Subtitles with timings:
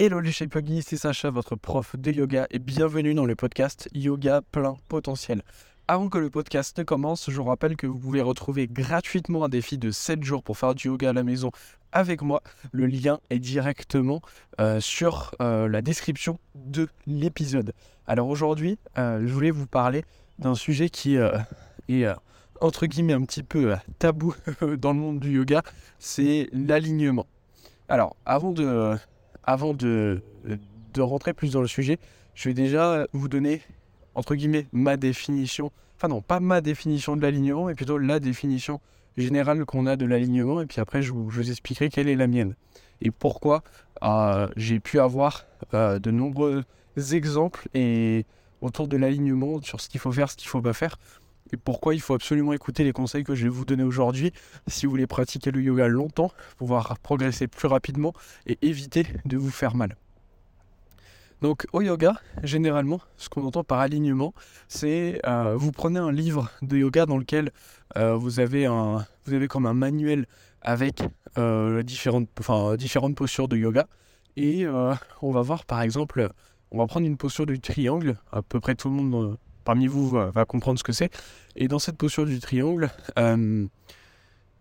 [0.00, 4.42] Hello les Shapeuggy, c'est Sacha, votre prof de yoga, et bienvenue dans le podcast Yoga
[4.52, 5.42] plein potentiel.
[5.88, 9.48] Avant que le podcast ne commence, je vous rappelle que vous pouvez retrouver gratuitement un
[9.48, 11.50] défi de 7 jours pour faire du yoga à la maison
[11.90, 12.44] avec moi.
[12.70, 14.22] Le lien est directement
[14.60, 17.72] euh, sur euh, la description de l'épisode.
[18.06, 20.04] Alors aujourd'hui, euh, je voulais vous parler
[20.38, 22.06] d'un sujet qui est
[22.60, 24.32] entre guillemets un petit peu tabou
[24.78, 25.64] dans le monde du yoga,
[25.98, 27.26] c'est l'alignement.
[27.88, 28.96] Alors avant de
[29.48, 30.20] avant de,
[30.92, 31.98] de rentrer plus dans le sujet,
[32.34, 33.62] je vais déjà vous donner,
[34.14, 35.72] entre guillemets, ma définition.
[35.96, 38.78] Enfin non, pas ma définition de l'alignement, mais plutôt la définition
[39.16, 40.60] générale qu'on a de l'alignement.
[40.60, 42.56] Et puis après, je vous, expliquerai quelle est la mienne.
[43.00, 43.62] Et pourquoi
[44.02, 46.62] euh, j'ai pu avoir euh, de nombreux
[47.12, 48.26] exemples et
[48.60, 50.98] autour de l'alignement sur ce qu'il faut faire, ce qu'il ne faut pas faire
[51.52, 54.32] et pourquoi il faut absolument écouter les conseils que je vais vous donner aujourd'hui
[54.66, 58.12] si vous voulez pratiquer le yoga longtemps, pouvoir progresser plus rapidement
[58.46, 59.96] et éviter de vous faire mal.
[61.40, 64.34] Donc au yoga, généralement, ce qu'on entend par alignement,
[64.66, 67.52] c'est euh, vous prenez un livre de yoga dans lequel
[67.96, 68.66] euh, vous, avez
[69.48, 70.26] comme un manuel
[70.62, 71.02] avec
[71.38, 72.28] euh, différentes
[73.14, 73.86] postures de yoga.
[74.36, 74.66] Et
[75.22, 76.30] on va voir par exemple,
[76.70, 79.38] on va prendre une posture du triangle, à peu près tout le monde
[79.68, 81.10] parmi vous va, comprendre ce que c'est.
[81.54, 82.88] Et dans cette posture du triangle,
[83.18, 83.66] euh,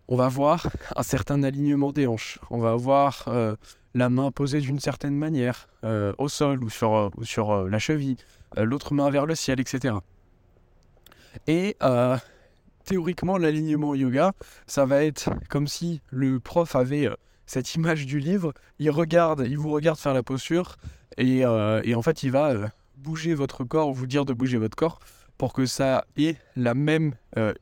[0.09, 2.39] on va voir un certain alignement des hanches.
[2.49, 3.55] On va avoir euh,
[3.93, 8.17] la main posée d'une certaine manière euh, au sol ou sur, sur la cheville,
[8.57, 9.95] l'autre main vers le ciel, etc.
[11.47, 11.77] Et
[12.83, 14.33] théoriquement, l'alignement yoga,
[14.65, 17.07] ça va être comme si le prof avait
[17.45, 20.75] cette image du livre, il regarde, il vous regarde faire la posture,
[21.17, 21.43] et,
[21.83, 24.99] et en fait, il va bouger votre corps, vous dire de bouger votre corps
[25.37, 27.53] pour que ça ait la même, euh,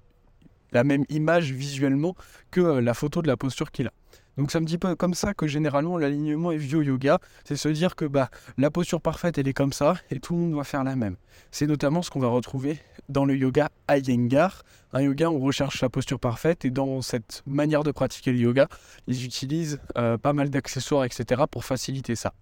[0.72, 2.16] la même image visuellement
[2.52, 3.92] que euh, la photo de la posture qu'il a.
[4.38, 7.70] Donc c'est un petit peu comme ça que généralement l'alignement est au yoga, c'est se
[7.70, 10.66] dire que bah, la posture parfaite elle est comme ça et tout le monde doit
[10.66, 11.16] faire la même.
[11.52, 15.82] C'est notamment ce qu'on va retrouver dans le yoga Iyengar, un yoga où on recherche
[15.82, 18.68] la posture parfaite et dans cette manière de pratiquer le yoga,
[19.08, 21.44] ils utilisent euh, pas mal d'accessoires etc.
[21.50, 22.34] pour faciliter ça.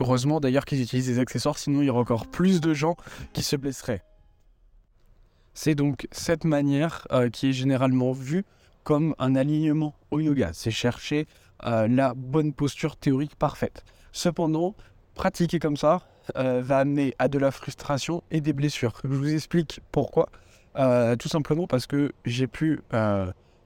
[0.00, 2.96] Heureusement d'ailleurs qu'ils utilisent des accessoires, sinon il y aurait encore plus de gens
[3.32, 4.02] qui se blesseraient.
[5.54, 8.44] C'est donc cette manière euh, qui est généralement vue
[8.84, 10.50] comme un alignement au yoga.
[10.52, 11.26] C'est chercher
[11.66, 13.84] euh, la bonne posture théorique parfaite.
[14.12, 14.76] Cependant,
[15.14, 16.02] pratiquer comme ça
[16.36, 19.00] euh, va amener à de la frustration et des blessures.
[19.02, 20.28] Je vous explique pourquoi.
[21.18, 22.80] tout simplement parce que j'ai pu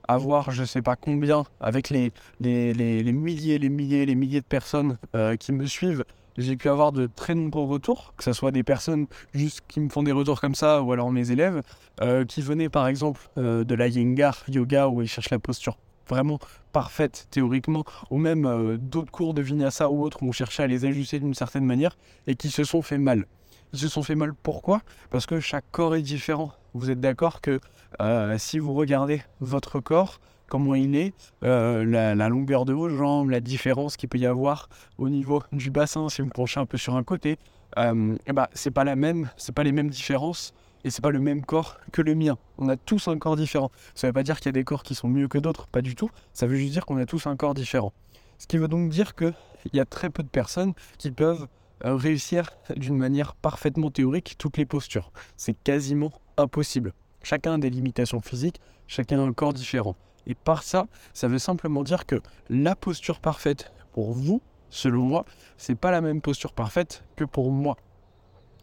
[0.08, 4.46] avoir je sais pas combien, avec les, les, les, milliers, les milliers, les milliers de
[4.46, 6.04] personnes euh, qui me suivent,
[6.38, 9.88] j'ai pu avoir de très nombreux retours, que ce soit des personnes juste qui me
[9.88, 11.62] font des retours comme ça, ou alors mes élèves,
[12.00, 15.76] euh, qui venaient par exemple euh, de la Yengar Yoga, où ils cherchent la posture
[16.08, 16.38] vraiment
[16.72, 20.84] parfaite théoriquement, ou même d'autres cours de Vinyasa ou autres où on cherchait à les
[20.84, 21.96] ajuster d'une certaine manière,
[22.26, 23.26] et qui se sont fait mal.
[23.72, 24.82] Ils se sont fait mal pourquoi?
[25.10, 26.52] Parce que chaque corps est différent.
[26.74, 27.58] Vous êtes d'accord que
[28.00, 33.30] euh, si vous regardez votre corps, comment il est, euh, la, longueur de vos jambes,
[33.30, 34.68] la différence qu'il peut y avoir
[34.98, 37.38] au niveau du bassin, si vous penchez un peu sur un côté,
[37.78, 40.52] euh, ben, c'est pas la même, c'est pas les mêmes différences
[40.84, 42.36] et c'est pas le même corps que le mien.
[42.58, 43.70] On a tous un corps différent.
[43.94, 45.80] Ça veut pas dire qu'il y a des corps qui sont mieux que d'autres, pas
[45.80, 46.10] du tout.
[46.34, 47.94] Ça veut juste dire qu'on a tous un corps différent.
[48.36, 49.34] Ce qui veut donc dire qu'il
[49.72, 51.46] y a très peu de personnes qui peuvent
[51.82, 55.12] réussir d'une manière parfaitement théorique toutes les postures.
[55.36, 56.92] C'est quasiment impossible.
[57.22, 59.96] Chacun a des limitations physiques, chacun a un corps différent.
[60.26, 64.40] Et par ça, ça veut simplement dire que la posture parfaite pour vous,
[64.70, 65.24] selon moi,
[65.56, 67.76] c'est pas la même posture parfaite que pour moi.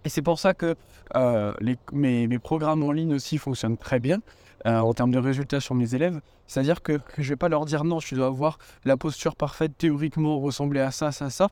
[0.06, 0.76] Et c'est pour ça que
[1.16, 1.54] euh,
[1.92, 4.20] mes, programmes en ligne aussi fonctionnent très bien
[4.66, 6.22] euh, en termes de résultats sur mes élèves.
[6.48, 9.78] C'est-à-dire que je ne vais pas leur dire non, tu dois avoir la posture parfaite
[9.78, 11.50] théoriquement ressembler à ça, ça, ça.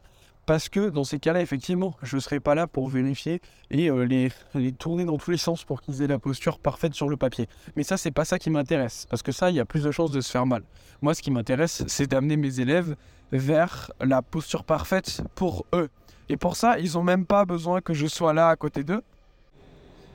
[0.47, 4.05] Parce que dans ces cas-là, effectivement, je ne serai pas là pour vérifier et euh,
[4.05, 4.31] les,
[4.71, 7.49] tourner dans tous les sens pour qu'ils aient la posture parfaite sur le papier.
[7.75, 9.07] Mais ça, c'est pas ça qui m'intéresse.
[9.09, 10.63] Parce que ça, il y a plus de chances de se faire mal.
[11.01, 12.95] Moi, ce qui m'intéresse, c'est d'amener mes élèves
[13.33, 15.89] vers la posture parfaite pour eux.
[16.29, 19.03] Et pour ça, ils n'ont même pas besoin que je sois là à côté d'eux.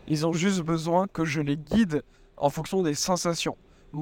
[0.09, 2.03] Ils ont juste besoin que je les guide
[2.39, 3.59] en fonction des sensations.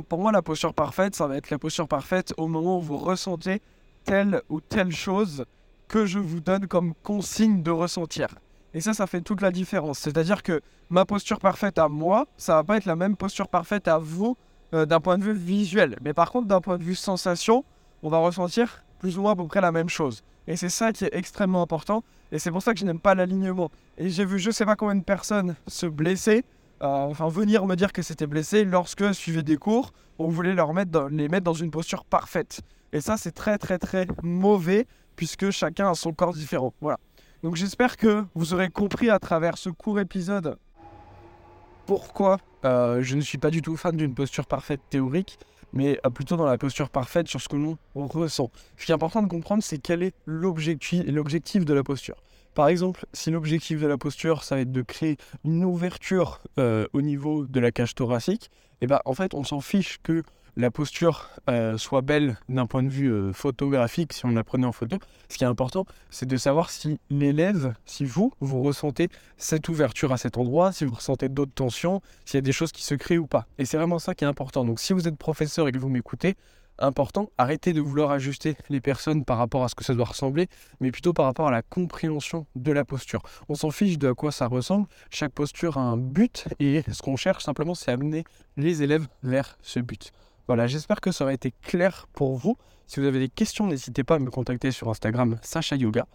[0.08, 2.98] pour moi, la posture parfaite, ça va être la posture parfaite au moment où vous
[2.98, 3.60] ressentez
[4.04, 5.44] telle ou telle chose
[5.90, 8.28] que je vous donne comme consigne de ressentir.
[8.74, 9.98] Et ça, ça fait toute la différence.
[9.98, 13.88] C'est-à-dire que ma posture parfaite à moi, ça va pas être la même posture parfaite
[13.88, 14.36] à vous
[14.72, 15.96] euh, d'un point de vue visuel.
[16.02, 17.64] Mais par contre, d'un point de vue sensation,
[18.04, 20.22] on va ressentir plus ou moins à peu près la même chose.
[20.46, 22.04] Et c'est ça qui est extrêmement important.
[22.30, 23.72] Et c'est pour ça que je n'aime pas l'alignement.
[23.98, 26.44] Et j'ai vu je sais pas combien de personnes se blesser,
[26.82, 30.72] euh, enfin venir me dire que c'était blessé lorsque suivait des cours, on voulait leur
[30.72, 32.60] les mettre dans une posture parfaite.
[32.92, 34.86] Et ça, c'est très très très mauvais
[35.20, 36.72] puisque chacun a son corps différent.
[36.80, 36.98] Voilà.
[37.42, 40.56] Donc j'espère que vous aurez compris à travers ce court épisode
[41.84, 45.38] pourquoi euh, je ne suis pas du tout fan d'une posture parfaite théorique,
[45.74, 48.50] mais euh, plutôt dans la posture parfaite sur ce que l'on ressent.
[48.78, 52.16] Ce qui est important de comprendre, c'est quel est l'objectif de la posture.
[52.54, 56.86] Par exemple, si l'objectif de la posture, ça va être de créer une ouverture euh,
[56.94, 58.50] au niveau de la cage thoracique,
[58.80, 60.22] et eh ben en fait, on s'en fiche que
[60.56, 64.66] la posture euh, soit belle d'un point de vue euh, photographique, si on la prenait
[64.66, 64.98] en photo.
[65.28, 70.12] Ce qui est important, c'est de savoir si l'élève, si vous, vous ressentez cette ouverture
[70.12, 72.94] à cet endroit, si vous ressentez d'autres tensions, s'il y a des choses qui se
[72.94, 73.46] créent ou pas.
[73.58, 74.64] Et c'est vraiment ça qui est important.
[74.64, 76.36] Donc si vous êtes professeur et que vous m'écoutez,
[76.80, 80.48] important, arrêtez de vouloir ajuster les personnes par rapport à ce que ça doit ressembler,
[80.80, 83.22] mais plutôt par rapport à la compréhension de la posture.
[83.48, 87.02] On s'en fiche de à quoi ça ressemble, chaque posture a un but, et ce
[87.02, 88.24] qu'on cherche simplement, c'est amener
[88.56, 90.12] les élèves vers ce but.
[90.50, 92.56] Voilà, j'espère que ça aura été clair pour vous.
[92.88, 96.08] Si vous avez des questions, n'hésitez pas à me contacter sur Instagram Sacha Yoga.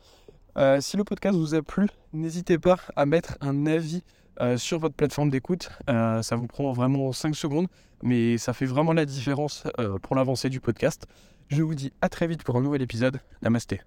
[0.57, 4.03] Euh, si le podcast vous a plu, n'hésitez pas à mettre un avis
[4.41, 5.69] euh, sur votre plateforme d'écoute.
[5.89, 7.67] Euh, ça vous prend vraiment 5 secondes,
[8.03, 9.63] mais ça fait vraiment la différence
[10.01, 11.07] pour l'avancée du podcast.
[11.47, 13.21] Je vous dis à très vite pour un nouvel épisode.
[13.41, 13.79] Namasté.